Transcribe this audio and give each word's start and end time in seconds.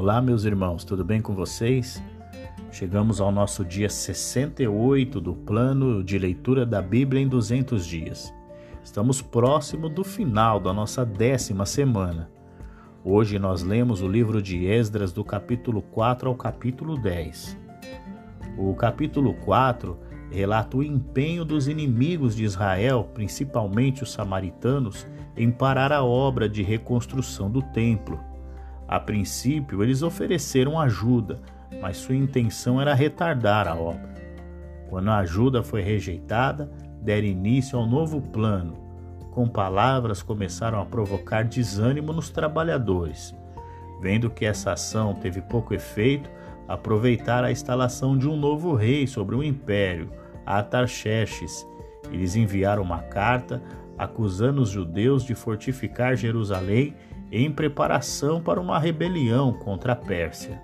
Olá, 0.00 0.22
meus 0.22 0.44
irmãos, 0.44 0.84
tudo 0.84 1.04
bem 1.04 1.20
com 1.20 1.34
vocês? 1.34 2.00
Chegamos 2.70 3.20
ao 3.20 3.32
nosso 3.32 3.64
dia 3.64 3.90
68 3.90 5.20
do 5.20 5.34
plano 5.34 6.04
de 6.04 6.16
leitura 6.16 6.64
da 6.64 6.80
Bíblia 6.80 7.20
em 7.20 7.26
200 7.26 7.84
dias. 7.84 8.32
Estamos 8.80 9.20
próximo 9.20 9.88
do 9.88 10.04
final 10.04 10.60
da 10.60 10.72
nossa 10.72 11.04
décima 11.04 11.66
semana. 11.66 12.30
Hoje 13.02 13.40
nós 13.40 13.64
lemos 13.64 14.00
o 14.00 14.06
livro 14.06 14.40
de 14.40 14.66
Esdras 14.66 15.12
do 15.12 15.24
capítulo 15.24 15.82
4 15.82 16.28
ao 16.28 16.36
capítulo 16.36 16.96
10. 16.96 17.58
O 18.56 18.72
capítulo 18.74 19.34
4 19.34 19.98
relata 20.30 20.76
o 20.76 20.82
empenho 20.84 21.44
dos 21.44 21.66
inimigos 21.66 22.36
de 22.36 22.44
Israel, 22.44 23.10
principalmente 23.12 24.04
os 24.04 24.12
samaritanos, 24.12 25.08
em 25.36 25.50
parar 25.50 25.90
a 25.90 26.04
obra 26.04 26.48
de 26.48 26.62
reconstrução 26.62 27.50
do 27.50 27.60
templo. 27.60 28.27
A 28.88 28.98
princípio, 28.98 29.82
eles 29.82 30.02
ofereceram 30.02 30.80
ajuda, 30.80 31.38
mas 31.82 31.98
sua 31.98 32.14
intenção 32.14 32.80
era 32.80 32.94
retardar 32.94 33.68
a 33.68 33.74
obra. 33.74 34.14
Quando 34.88 35.10
a 35.10 35.18
ajuda 35.18 35.62
foi 35.62 35.82
rejeitada, 35.82 36.72
deram 37.02 37.26
início 37.26 37.78
ao 37.78 37.86
novo 37.86 38.20
plano. 38.20 38.78
Com 39.30 39.46
palavras, 39.46 40.22
começaram 40.22 40.80
a 40.80 40.86
provocar 40.86 41.44
desânimo 41.44 42.14
nos 42.14 42.30
trabalhadores. 42.30 43.36
Vendo 44.00 44.30
que 44.30 44.46
essa 44.46 44.72
ação 44.72 45.12
teve 45.14 45.42
pouco 45.42 45.74
efeito, 45.74 46.30
aproveitaram 46.66 47.48
a 47.48 47.52
instalação 47.52 48.16
de 48.16 48.26
um 48.26 48.36
novo 48.36 48.74
rei 48.74 49.06
sobre 49.06 49.36
o 49.36 49.42
império, 49.42 50.10
Atarxerxes. 50.46 51.66
Eles 52.10 52.36
enviaram 52.36 52.82
uma 52.82 53.02
carta 53.02 53.62
acusando 53.98 54.62
os 54.62 54.70
judeus 54.70 55.24
de 55.24 55.34
fortificar 55.34 56.16
Jerusalém 56.16 56.94
em 57.30 57.50
preparação 57.50 58.40
para 58.40 58.60
uma 58.60 58.78
rebelião 58.78 59.52
contra 59.52 59.92
a 59.92 59.96
Pérsia. 59.96 60.60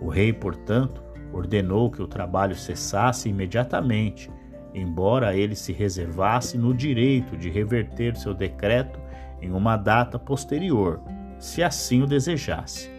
O 0.00 0.08
rei, 0.08 0.32
portanto, 0.32 1.02
ordenou 1.32 1.90
que 1.90 2.02
o 2.02 2.06
trabalho 2.06 2.54
cessasse 2.54 3.28
imediatamente, 3.28 4.30
embora 4.72 5.36
ele 5.36 5.54
se 5.54 5.72
reservasse 5.72 6.56
no 6.56 6.72
direito 6.72 7.36
de 7.36 7.50
reverter 7.50 8.16
seu 8.16 8.34
decreto 8.34 9.00
em 9.40 9.50
uma 9.50 9.76
data 9.76 10.18
posterior, 10.18 11.00
se 11.38 11.62
assim 11.62 12.02
o 12.02 12.06
desejasse. 12.06 12.90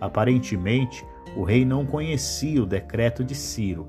Aparentemente, 0.00 1.04
o 1.36 1.44
rei 1.44 1.64
não 1.64 1.86
conhecia 1.86 2.62
o 2.62 2.66
decreto 2.66 3.22
de 3.22 3.34
Ciro. 3.34 3.88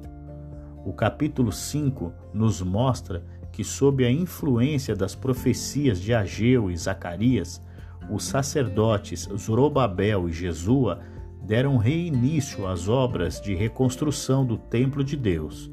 O 0.85 0.93
capítulo 0.93 1.51
5 1.51 2.13
nos 2.33 2.61
mostra 2.61 3.23
que, 3.51 3.63
sob 3.63 4.05
a 4.05 4.11
influência 4.11 4.95
das 4.95 5.15
profecias 5.15 5.99
de 5.99 6.13
Ageu 6.13 6.69
e 6.69 6.77
Zacarias, 6.77 7.61
os 8.09 8.25
sacerdotes 8.25 9.29
Zorobabel 9.35 10.27
e 10.29 10.31
Jesua 10.31 10.99
deram 11.41 11.77
reinício 11.77 12.67
às 12.67 12.87
obras 12.87 13.41
de 13.41 13.53
reconstrução 13.53 14.45
do 14.45 14.57
templo 14.57 15.03
de 15.03 15.17
Deus. 15.17 15.71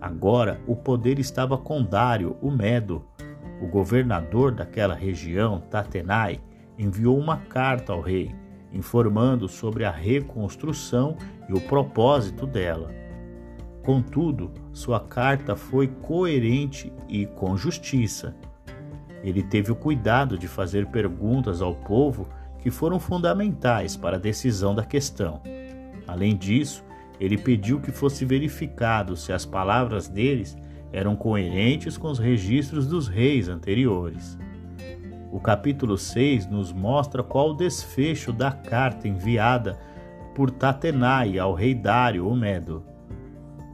Agora 0.00 0.60
o 0.66 0.74
poder 0.76 1.18
estava 1.18 1.56
com 1.56 1.82
Dário, 1.82 2.36
o 2.40 2.50
Medo. 2.50 3.04
O 3.60 3.66
governador 3.66 4.52
daquela 4.52 4.94
região, 4.94 5.60
Tatenai, 5.60 6.40
enviou 6.78 7.18
uma 7.18 7.36
carta 7.36 7.92
ao 7.92 8.00
rei, 8.00 8.34
informando 8.72 9.48
sobre 9.48 9.84
a 9.84 9.90
reconstrução 9.90 11.16
e 11.48 11.52
o 11.52 11.60
propósito 11.60 12.46
dela. 12.46 12.90
Contudo, 13.84 14.52
sua 14.72 15.00
carta 15.00 15.56
foi 15.56 15.88
coerente 15.88 16.92
e 17.08 17.26
com 17.26 17.56
justiça. 17.56 18.36
Ele 19.22 19.42
teve 19.42 19.72
o 19.72 19.76
cuidado 19.76 20.38
de 20.38 20.46
fazer 20.46 20.86
perguntas 20.86 21.60
ao 21.60 21.74
povo 21.74 22.28
que 22.58 22.70
foram 22.70 22.98
fundamentais 22.98 23.96
para 23.96 24.16
a 24.16 24.20
decisão 24.20 24.74
da 24.74 24.84
questão. 24.84 25.40
Além 26.06 26.36
disso, 26.36 26.84
ele 27.20 27.36
pediu 27.36 27.80
que 27.80 27.90
fosse 27.90 28.24
verificado 28.24 29.16
se 29.16 29.32
as 29.32 29.44
palavras 29.44 30.08
deles 30.08 30.56
eram 30.92 31.16
coerentes 31.16 31.96
com 31.96 32.08
os 32.08 32.18
registros 32.18 32.86
dos 32.86 33.08
reis 33.08 33.48
anteriores. 33.48 34.38
O 35.30 35.38
capítulo 35.38 35.98
6 35.98 36.46
nos 36.46 36.72
mostra 36.72 37.22
qual 37.22 37.50
o 37.50 37.54
desfecho 37.54 38.32
da 38.32 38.50
carta 38.50 39.06
enviada 39.06 39.78
por 40.34 40.50
Tatenai 40.50 41.38
ao 41.38 41.52
rei 41.52 41.74
Dário, 41.74 42.26
o 42.26 42.34
Medo. 42.34 42.84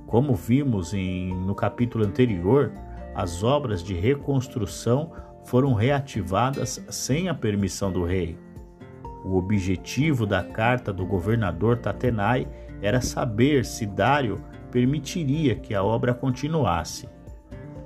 Como 0.07 0.35
vimos 0.35 0.93
em, 0.93 1.33
no 1.33 1.55
capítulo 1.55 2.05
anterior, 2.05 2.73
as 3.15 3.45
obras 3.45 3.83
de 3.83 3.95
reconstrução 3.95 5.13
foram 5.45 5.75
reativadas 5.75 6.85
sem 6.89 7.29
a 7.29 7.35
permissão 7.35 7.93
do 7.93 8.05
rei. 8.05 8.39
O 9.25 9.37
objetivo 9.37 10.27
da 10.27 10.43
carta 10.43 10.93
do 10.93 11.07
governador 11.07 11.79
Tatenai 11.79 12.47
era 12.83 13.01
saber 13.01 13.65
se 13.65 13.87
Dário 13.87 14.43
permitiria 14.71 15.55
que 15.55 15.75
a 15.75 15.83
obra 15.83 16.13
continuasse. 16.13 17.09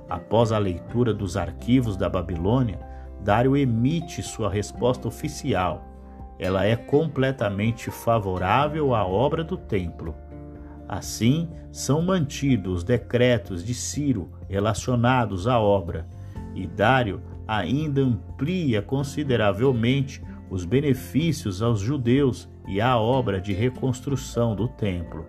Após 0.09 0.51
a 0.51 0.57
leitura 0.57 1.13
dos 1.13 1.37
arquivos 1.37 1.95
da 1.95 2.09
Babilônia, 2.09 2.79
Dário 3.21 3.55
emite 3.55 4.23
sua 4.23 4.49
resposta 4.49 5.07
oficial. 5.07 5.85
Ela 6.39 6.65
é 6.65 6.75
completamente 6.75 7.91
favorável 7.91 8.95
à 8.95 9.05
obra 9.05 9.43
do 9.43 9.55
templo. 9.55 10.15
Assim, 10.87 11.49
são 11.71 12.01
mantidos 12.01 12.77
os 12.77 12.83
decretos 12.83 13.63
de 13.63 13.73
Ciro 13.75 14.31
relacionados 14.47 15.47
à 15.47 15.59
obra, 15.59 16.07
e 16.55 16.65
Dário 16.65 17.21
ainda 17.49 18.01
amplia 18.01 18.79
consideravelmente 18.79 20.21
os 20.51 20.65
benefícios 20.65 21.63
aos 21.63 21.79
judeus 21.79 22.47
e 22.67 22.79
à 22.79 22.95
obra 22.95 23.41
de 23.41 23.53
reconstrução 23.53 24.55
do 24.55 24.67
templo. 24.67 25.25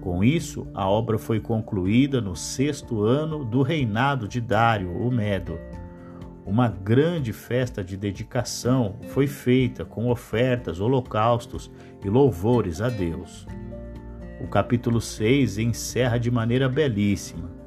Com 0.00 0.24
isso, 0.24 0.66
a 0.74 0.88
obra 0.88 1.16
foi 1.16 1.38
concluída 1.38 2.20
no 2.20 2.34
sexto 2.34 3.04
ano 3.04 3.44
do 3.44 3.62
reinado 3.62 4.26
de 4.26 4.40
Dário, 4.40 4.90
o 4.90 5.12
Medo. 5.12 5.56
Uma 6.44 6.68
grande 6.68 7.32
festa 7.32 7.84
de 7.84 7.96
dedicação 7.96 8.96
foi 9.10 9.28
feita 9.28 9.84
com 9.84 10.10
ofertas, 10.10 10.80
holocaustos 10.80 11.70
e 12.04 12.08
louvores 12.08 12.80
a 12.80 12.88
Deus. 12.88 13.46
O 14.40 14.48
capítulo 14.48 15.00
6 15.00 15.58
encerra 15.58 16.18
de 16.18 16.30
maneira 16.30 16.68
belíssima. 16.68 17.57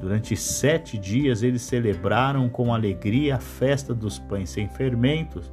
Durante 0.00 0.34
sete 0.34 0.96
dias 0.96 1.42
eles 1.42 1.60
celebraram 1.60 2.48
com 2.48 2.72
alegria 2.72 3.36
a 3.36 3.38
festa 3.38 3.94
dos 3.94 4.18
pães 4.18 4.48
sem 4.48 4.66
fermentos, 4.66 5.52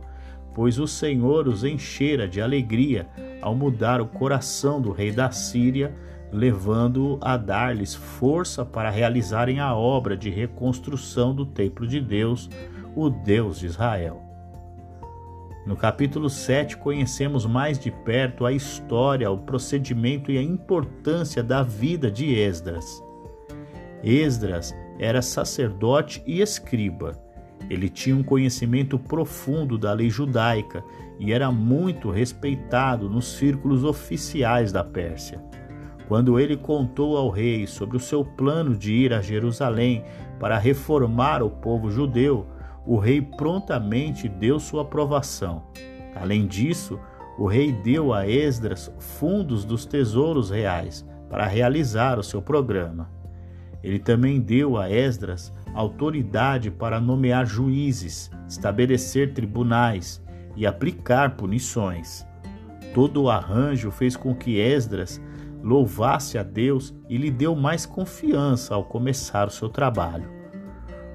pois 0.55 0.79
o 0.79 0.87
Senhor 0.87 1.47
os 1.49 1.65
enchera 1.65 2.27
de 2.27 2.41
alegria 2.41 3.07
ao 3.41 3.53
mudar 3.53 3.99
o 3.99 4.07
coração 4.07 4.81
do 4.81 4.91
rei 4.91 5.11
da 5.11 5.29
Síria, 5.31 5.93
levando-o 6.31 7.19
a 7.21 7.35
dar-lhes 7.35 7.93
força 7.93 8.65
para 8.65 8.89
realizarem 8.89 9.59
a 9.59 9.75
obra 9.75 10.15
de 10.15 10.29
reconstrução 10.29 11.35
do 11.35 11.45
templo 11.45 11.85
de 11.85 11.99
Deus, 11.99 12.49
o 12.95 13.09
Deus 13.09 13.59
de 13.59 13.65
Israel. 13.65 14.23
No 15.65 15.75
capítulo 15.75 16.29
7, 16.29 16.77
conhecemos 16.77 17.45
mais 17.45 17.77
de 17.77 17.91
perto 17.91 18.45
a 18.45 18.53
história, 18.53 19.29
o 19.29 19.37
procedimento 19.37 20.31
e 20.31 20.37
a 20.37 20.41
importância 20.41 21.43
da 21.43 21.61
vida 21.61 22.09
de 22.09 22.33
Esdras. 22.33 23.05
Esdras 24.03 24.75
era 24.99 25.21
sacerdote 25.21 26.23
e 26.25 26.41
escriba. 26.41 27.13
Ele 27.69 27.89
tinha 27.89 28.15
um 28.15 28.23
conhecimento 28.23 28.97
profundo 28.97 29.77
da 29.77 29.93
lei 29.93 30.09
judaica 30.09 30.83
e 31.19 31.33
era 31.33 31.51
muito 31.51 32.09
respeitado 32.09 33.09
nos 33.09 33.25
círculos 33.33 33.83
oficiais 33.83 34.71
da 34.71 34.83
Pérsia. 34.83 35.41
Quando 36.07 36.39
ele 36.39 36.55
contou 36.55 37.17
ao 37.17 37.29
rei 37.29 37.67
sobre 37.67 37.97
o 37.97 37.99
seu 37.99 38.23
plano 38.23 38.75
de 38.75 38.93
ir 38.93 39.13
a 39.13 39.21
Jerusalém 39.21 40.05
para 40.39 40.57
reformar 40.57 41.43
o 41.43 41.49
povo 41.49 41.91
judeu, 41.91 42.47
o 42.85 42.97
rei 42.97 43.21
prontamente 43.21 44.29
deu 44.29 44.59
sua 44.59 44.83
aprovação. 44.83 45.63
Além 46.15 46.47
disso, 46.47 46.97
o 47.37 47.45
rei 47.45 47.73
deu 47.73 48.13
a 48.13 48.25
Esdras 48.27 48.91
fundos 48.97 49.65
dos 49.65 49.85
tesouros 49.85 50.49
reais 50.49 51.05
para 51.29 51.45
realizar 51.45 52.17
o 52.17 52.23
seu 52.23 52.41
programa. 52.41 53.16
Ele 53.83 53.99
também 53.99 54.39
deu 54.39 54.77
a 54.77 54.89
Esdras 54.89 55.53
autoridade 55.73 56.71
para 56.71 56.99
nomear 56.99 57.45
juízes, 57.45 58.31
estabelecer 58.47 59.33
tribunais 59.33 60.23
e 60.55 60.65
aplicar 60.65 61.35
punições. 61.35 62.25
Todo 62.93 63.23
o 63.23 63.29
arranjo 63.29 63.91
fez 63.91 64.15
com 64.15 64.33
que 64.33 64.57
Esdras 64.57 65.21
louvasse 65.61 66.37
a 66.37 66.43
Deus 66.43 66.95
e 67.07 67.17
lhe 67.17 67.29
deu 67.29 67.55
mais 67.55 67.85
confiança 67.85 68.73
ao 68.73 68.83
começar 68.83 69.47
o 69.47 69.51
seu 69.51 69.69
trabalho. 69.69 70.37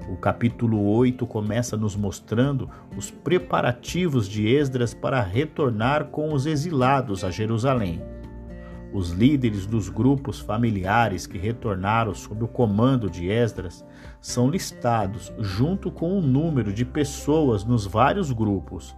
O 0.09 0.15
capítulo 0.15 0.81
8 0.95 1.25
começa 1.25 1.75
nos 1.75 1.95
mostrando 1.95 2.69
os 2.95 3.09
preparativos 3.09 4.27
de 4.27 4.47
Esdras 4.47 4.93
para 4.93 5.21
retornar 5.21 6.05
com 6.05 6.33
os 6.33 6.45
exilados 6.45 7.23
a 7.23 7.31
Jerusalém. 7.31 8.01
Os 8.93 9.09
líderes 9.09 9.65
dos 9.65 9.89
grupos 9.89 10.39
familiares 10.39 11.25
que 11.25 11.39
retornaram 11.39 12.13
sob 12.13 12.43
o 12.43 12.47
comando 12.47 13.09
de 13.09 13.27
Esdras 13.27 13.83
são 14.21 14.47
listados 14.47 15.33
junto 15.39 15.91
com 15.91 16.15
o 16.15 16.21
número 16.21 16.71
de 16.71 16.85
pessoas 16.85 17.65
nos 17.65 17.87
vários 17.87 18.31
grupos. 18.31 18.95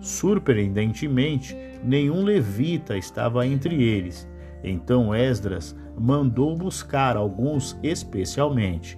Surpreendentemente, 0.00 1.54
nenhum 1.84 2.24
levita 2.24 2.96
estava 2.96 3.46
entre 3.46 3.82
eles. 3.82 4.26
Então 4.64 5.14
Esdras 5.14 5.76
mandou 5.98 6.56
buscar 6.56 7.14
alguns 7.14 7.78
especialmente. 7.82 8.96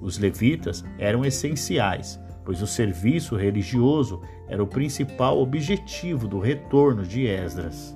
Os 0.00 0.18
levitas 0.18 0.82
eram 0.98 1.22
essenciais, 1.22 2.18
pois 2.46 2.62
o 2.62 2.66
serviço 2.66 3.36
religioso 3.36 4.22
era 4.48 4.62
o 4.62 4.66
principal 4.66 5.38
objetivo 5.38 6.26
do 6.26 6.38
retorno 6.38 7.02
de 7.02 7.26
Esdras. 7.26 7.94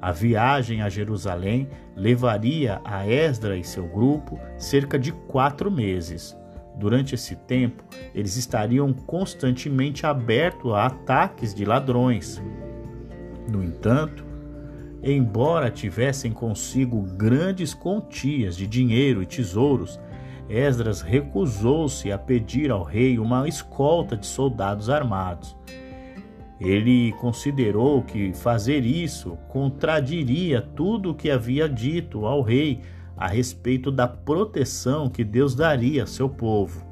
A 0.00 0.12
viagem 0.12 0.82
a 0.82 0.88
Jerusalém 0.88 1.68
levaria 1.96 2.80
a 2.84 3.06
Esdras 3.06 3.58
e 3.58 3.64
seu 3.64 3.86
grupo 3.86 4.38
cerca 4.58 4.98
de 4.98 5.12
quatro 5.12 5.70
meses. 5.70 6.36
Durante 6.76 7.14
esse 7.14 7.34
tempo, 7.34 7.82
eles 8.14 8.36
estariam 8.36 8.92
constantemente 8.92 10.04
abertos 10.04 10.72
a 10.74 10.86
ataques 10.86 11.54
de 11.54 11.64
ladrões. 11.64 12.42
No 13.50 13.64
entanto, 13.64 14.24
embora 15.02 15.70
tivessem 15.70 16.32
consigo 16.32 17.00
grandes 17.00 17.72
quantias 17.72 18.56
de 18.56 18.66
dinheiro 18.66 19.22
e 19.22 19.26
tesouros, 19.26 19.98
Esdras 20.48 21.00
recusou-se 21.00 22.12
a 22.12 22.18
pedir 22.18 22.70
ao 22.70 22.82
rei 22.82 23.18
uma 23.18 23.48
escolta 23.48 24.16
de 24.16 24.26
soldados 24.26 24.90
armados. 24.90 25.55
Ele 26.60 27.12
considerou 27.12 28.02
que 28.02 28.32
fazer 28.32 28.84
isso 28.84 29.36
contradiria 29.48 30.62
tudo 30.62 31.10
o 31.10 31.14
que 31.14 31.30
havia 31.30 31.68
dito 31.68 32.24
ao 32.24 32.40
rei 32.40 32.80
a 33.16 33.26
respeito 33.26 33.90
da 33.90 34.08
proteção 34.08 35.08
que 35.08 35.22
Deus 35.22 35.54
daria 35.54 36.04
a 36.04 36.06
seu 36.06 36.28
povo. 36.28 36.84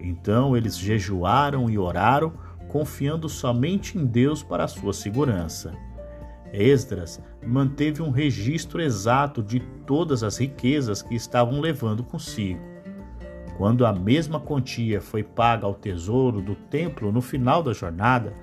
Então 0.00 0.56
eles 0.56 0.78
jejuaram 0.78 1.68
e 1.68 1.78
oraram, 1.78 2.32
confiando 2.68 3.28
somente 3.28 3.98
em 3.98 4.04
Deus 4.04 4.42
para 4.42 4.64
a 4.64 4.68
sua 4.68 4.92
segurança. 4.92 5.72
Esdras 6.52 7.22
manteve 7.44 8.02
um 8.02 8.10
registro 8.10 8.80
exato 8.80 9.42
de 9.42 9.60
todas 9.86 10.22
as 10.22 10.38
riquezas 10.38 11.02
que 11.02 11.14
estavam 11.14 11.60
levando 11.60 12.02
consigo. 12.02 12.60
Quando 13.56 13.86
a 13.86 13.92
mesma 13.92 14.38
quantia 14.38 15.00
foi 15.00 15.22
paga 15.22 15.66
ao 15.66 15.74
tesouro 15.74 16.42
do 16.42 16.54
templo 16.54 17.10
no 17.10 17.22
final 17.22 17.62
da 17.62 17.72
jornada, 17.72 18.34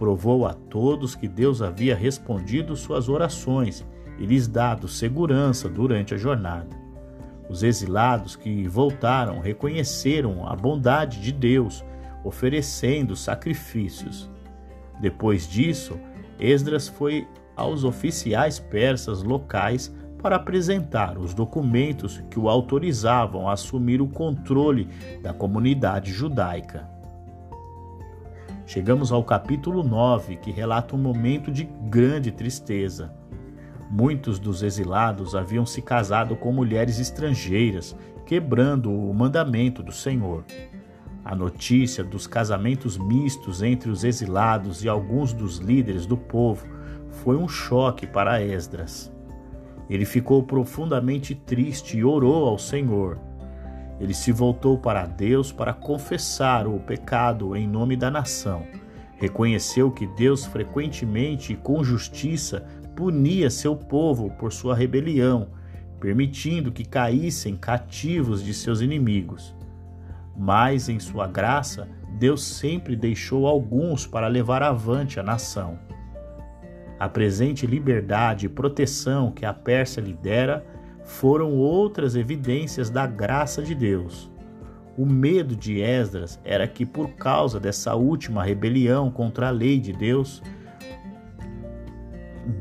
provou 0.00 0.46
a 0.46 0.54
todos 0.54 1.14
que 1.14 1.28
Deus 1.28 1.60
havia 1.60 1.94
respondido 1.94 2.74
suas 2.74 3.06
orações 3.06 3.86
e 4.18 4.24
lhes 4.24 4.48
dado 4.48 4.88
segurança 4.88 5.68
durante 5.68 6.14
a 6.14 6.16
jornada. 6.16 6.74
Os 7.50 7.62
exilados 7.62 8.34
que 8.34 8.66
voltaram 8.66 9.40
reconheceram 9.40 10.48
a 10.48 10.56
bondade 10.56 11.20
de 11.20 11.30
Deus, 11.30 11.84
oferecendo 12.24 13.14
sacrifícios. 13.14 14.30
Depois 15.02 15.46
disso, 15.46 16.00
Esdras 16.38 16.88
foi 16.88 17.28
aos 17.54 17.84
oficiais 17.84 18.58
persas 18.58 19.22
locais 19.22 19.94
para 20.22 20.36
apresentar 20.36 21.18
os 21.18 21.34
documentos 21.34 22.24
que 22.30 22.40
o 22.40 22.48
autorizavam 22.48 23.50
a 23.50 23.52
assumir 23.52 24.00
o 24.00 24.08
controle 24.08 24.88
da 25.22 25.34
comunidade 25.34 26.10
judaica. 26.10 26.99
Chegamos 28.72 29.10
ao 29.10 29.24
capítulo 29.24 29.82
9, 29.82 30.36
que 30.36 30.52
relata 30.52 30.94
um 30.94 30.98
momento 31.00 31.50
de 31.50 31.64
grande 31.64 32.30
tristeza. 32.30 33.12
Muitos 33.90 34.38
dos 34.38 34.62
exilados 34.62 35.34
haviam 35.34 35.66
se 35.66 35.82
casado 35.82 36.36
com 36.36 36.52
mulheres 36.52 37.00
estrangeiras, 37.00 37.96
quebrando 38.24 38.92
o 38.92 39.12
mandamento 39.12 39.82
do 39.82 39.90
Senhor. 39.90 40.44
A 41.24 41.34
notícia 41.34 42.04
dos 42.04 42.28
casamentos 42.28 42.96
mistos 42.96 43.60
entre 43.60 43.90
os 43.90 44.04
exilados 44.04 44.84
e 44.84 44.88
alguns 44.88 45.32
dos 45.32 45.56
líderes 45.56 46.06
do 46.06 46.16
povo 46.16 46.64
foi 47.08 47.36
um 47.36 47.48
choque 47.48 48.06
para 48.06 48.40
Esdras. 48.40 49.12
Ele 49.88 50.04
ficou 50.04 50.44
profundamente 50.44 51.34
triste 51.34 51.98
e 51.98 52.04
orou 52.04 52.46
ao 52.46 52.56
Senhor. 52.56 53.18
Ele 54.00 54.14
se 54.14 54.32
voltou 54.32 54.78
para 54.78 55.04
Deus 55.04 55.52
para 55.52 55.74
confessar 55.74 56.66
o 56.66 56.80
pecado 56.80 57.54
em 57.54 57.68
nome 57.68 57.96
da 57.96 58.10
nação. 58.10 58.66
Reconheceu 59.16 59.90
que 59.90 60.06
Deus 60.06 60.46
frequentemente 60.46 61.52
e 61.52 61.56
com 61.56 61.84
justiça 61.84 62.66
punia 62.96 63.50
seu 63.50 63.76
povo 63.76 64.30
por 64.30 64.52
sua 64.52 64.74
rebelião, 64.74 65.48
permitindo 66.00 66.72
que 66.72 66.84
caíssem 66.84 67.54
cativos 67.54 68.42
de 68.42 68.54
seus 68.54 68.80
inimigos. 68.80 69.54
Mas, 70.34 70.88
em 70.88 70.98
sua 70.98 71.26
graça, 71.26 71.86
Deus 72.18 72.42
sempre 72.42 72.96
deixou 72.96 73.46
alguns 73.46 74.06
para 74.06 74.26
levar 74.26 74.62
avante 74.62 75.20
a 75.20 75.22
nação. 75.22 75.78
A 76.98 77.08
presente 77.08 77.66
liberdade 77.66 78.46
e 78.46 78.48
proteção 78.48 79.30
que 79.30 79.44
a 79.44 79.52
Pérsia 79.52 80.00
lidera 80.00 80.64
foram 81.10 81.52
outras 81.56 82.14
evidências 82.14 82.88
da 82.88 83.06
graça 83.06 83.62
de 83.62 83.74
Deus. 83.74 84.30
O 84.96 85.04
medo 85.04 85.56
de 85.56 85.80
Esdras 85.80 86.40
era 86.44 86.66
que, 86.68 86.86
por 86.86 87.10
causa 87.10 87.58
dessa 87.58 87.94
última 87.94 88.44
rebelião 88.44 89.10
contra 89.10 89.48
a 89.48 89.50
lei 89.50 89.80
de 89.80 89.92
Deus, 89.92 90.42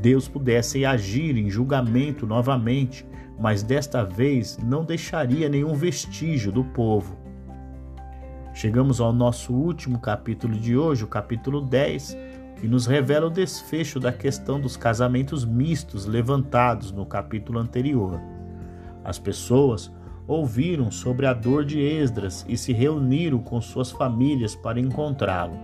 Deus 0.01 0.28
pudesse 0.28 0.84
agir 0.84 1.38
em 1.38 1.50
julgamento 1.50 2.25
novamente, 2.25 3.06
mas 3.40 3.62
desta 3.62 4.04
vez 4.04 4.57
não 4.57 4.84
deixaria 4.84 5.48
nenhum 5.48 5.74
vestígio 5.75 6.51
do 6.51 6.63
povo. 6.63 7.18
Chegamos 8.54 9.00
ao 9.00 9.13
nosso 9.13 9.54
último 9.54 10.00
capítulo 10.00 10.56
de 10.56 10.75
hoje, 10.75 11.04
o 11.04 11.07
capítulo 11.07 11.62
10, 11.62 12.18
que 12.60 12.68
nos 12.68 12.88
revela 12.88 13.28
o 13.28 13.31
desfecho 13.31 14.00
da 14.00 14.12
questão 14.12 14.60
dos 14.60 14.75
casamentos 14.75 15.46
mistos 15.46 16.06
levantados 16.06 16.92
no 16.92 17.06
capítulo 17.06 17.60
anterior. 17.60 18.19
As 19.04 19.18
pessoas 19.18 19.92
ouviram 20.28 20.92
sobre 20.92 21.25
a 21.25 21.34
dor 21.34 21.66
de 21.66 21.80
Esdras 21.80 22.46
e 22.48 22.56
se 22.56 22.72
reuniram 22.72 23.40
com 23.40 23.60
suas 23.60 23.92
famílias 23.92 24.56
para 24.56 24.80
encontrá-lo. 24.80 25.57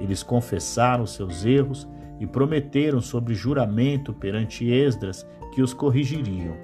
Eles 0.00 0.22
confessaram 0.22 1.06
seus 1.06 1.44
erros 1.44 1.88
e 2.18 2.26
prometeram 2.26 3.00
sobre 3.00 3.34
juramento 3.34 4.12
perante 4.12 4.68
Esdras 4.68 5.26
que 5.52 5.62
os 5.62 5.72
corrigiriam. 5.72 6.56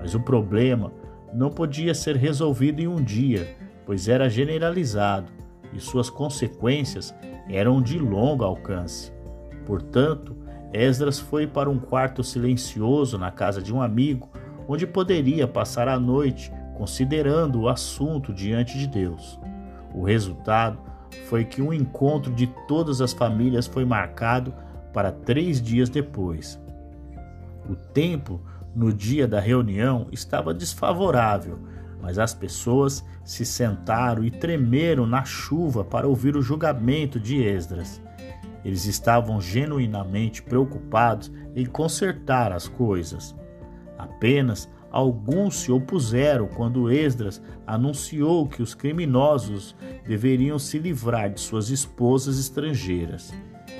Mas 0.00 0.14
o 0.14 0.20
problema 0.20 0.92
não 1.32 1.50
podia 1.50 1.94
ser 1.94 2.16
resolvido 2.16 2.80
em 2.80 2.88
um 2.88 3.02
dia, 3.02 3.56
pois 3.86 4.08
era 4.08 4.28
generalizado 4.28 5.30
e 5.72 5.80
suas 5.80 6.10
consequências 6.10 7.14
eram 7.48 7.80
de 7.80 7.98
longo 7.98 8.44
alcance. 8.44 9.12
Portanto, 9.66 10.36
Esdras 10.72 11.20
foi 11.20 11.46
para 11.46 11.70
um 11.70 11.78
quarto 11.78 12.24
silencioso 12.24 13.16
na 13.16 13.30
casa 13.30 13.62
de 13.62 13.72
um 13.72 13.80
amigo 13.80 14.28
onde 14.68 14.86
poderia 14.86 15.46
passar 15.46 15.88
a 15.88 15.98
noite 15.98 16.52
considerando 16.76 17.60
o 17.60 17.68
assunto 17.68 18.32
diante 18.32 18.78
de 18.78 18.86
Deus. 18.86 19.38
O 19.94 20.02
resultado 20.02 20.78
foi 21.28 21.44
que 21.44 21.62
um 21.62 21.72
encontro 21.72 22.32
de 22.32 22.46
todas 22.66 23.00
as 23.00 23.12
famílias 23.12 23.66
foi 23.66 23.84
marcado 23.84 24.52
para 24.92 25.12
três 25.12 25.60
dias 25.60 25.88
depois. 25.88 26.60
O 27.68 27.74
tempo 27.74 28.40
no 28.74 28.92
dia 28.92 29.26
da 29.26 29.40
reunião 29.40 30.08
estava 30.10 30.52
desfavorável, 30.52 31.58
mas 32.02 32.18
as 32.18 32.34
pessoas 32.34 33.04
se 33.24 33.44
sentaram 33.44 34.24
e 34.24 34.30
tremeram 34.30 35.06
na 35.06 35.24
chuva 35.24 35.84
para 35.84 36.06
ouvir 36.06 36.36
o 36.36 36.42
julgamento 36.42 37.18
de 37.18 37.42
Esdras. 37.42 38.02
Eles 38.64 38.84
estavam 38.84 39.40
genuinamente 39.40 40.42
preocupados 40.42 41.30
em 41.54 41.64
consertar 41.64 42.52
as 42.52 42.66
coisas. 42.66 43.34
Apenas 43.98 44.68
alguns 44.90 45.56
se 45.56 45.72
opuseram 45.72 46.46
quando 46.46 46.90
Esdras 46.90 47.42
anunciou 47.66 48.46
que 48.46 48.62
os 48.62 48.74
criminosos 48.74 49.74
deveriam 50.06 50.58
se 50.58 50.78
livrar 50.78 51.30
de 51.30 51.40
suas 51.40 51.68
esposas 51.70 52.38
estrangeiras. 52.38 53.32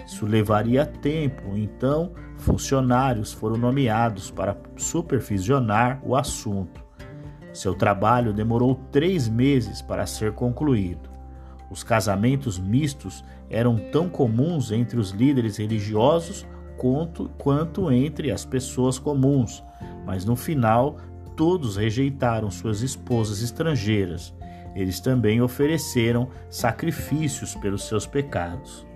Isso 0.06 0.26
levaria 0.26 0.85
tempo, 0.85 1.56
então 1.56 2.12
funcionários 2.37 3.33
foram 3.33 3.56
nomeados 3.56 4.30
para 4.30 4.56
supervisionar 4.76 6.00
o 6.04 6.16
assunto. 6.16 6.83
Seu 7.52 7.75
trabalho 7.75 8.33
demorou 8.33 8.75
três 8.90 9.28
meses 9.28 9.80
para 9.80 10.06
ser 10.06 10.33
concluído. 10.33 11.09
Os 11.71 11.83
casamentos 11.83 12.59
mistos 12.59 13.25
eram 13.49 13.76
tão 13.76 14.09
comuns 14.09 14.73
entre 14.73 14.99
os 14.99 15.11
líderes 15.11 15.56
religiosos 15.56 16.47
quanto, 16.76 17.30
quanto 17.38 17.90
entre 17.90 18.30
as 18.30 18.44
pessoas 18.44 18.99
comuns, 18.99 19.62
mas 20.04 20.25
no 20.25 20.37
final 20.37 20.99
todos 21.37 21.76
rejeitaram 21.76 22.50
suas 22.50 22.82
esposas 22.82 23.42
estrangeiras. 23.42 24.34
Eles 24.75 25.00
também 25.00 25.40
ofereceram 25.40 26.28
sacrifícios 26.50 27.54
pelos 27.54 27.87
seus 27.87 28.06
pecados. 28.06 28.87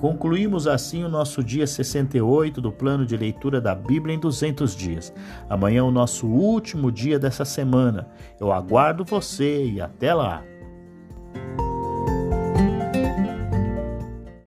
Concluímos 0.00 0.66
assim 0.66 1.04
o 1.04 1.08
nosso 1.08 1.44
dia 1.44 1.64
68 1.64 2.60
do 2.60 2.72
plano 2.72 3.06
de 3.06 3.16
leitura 3.16 3.60
da 3.60 3.72
Bíblia 3.72 4.16
em 4.16 4.18
200 4.18 4.74
dias. 4.74 5.14
Amanhã 5.48 5.78
é 5.78 5.82
o 5.82 5.92
nosso 5.92 6.26
último 6.26 6.90
dia 6.90 7.20
dessa 7.20 7.44
semana. 7.44 8.08
Eu 8.40 8.52
aguardo 8.52 9.04
você 9.04 9.64
e 9.64 9.80
até 9.80 10.12
lá! 10.12 10.42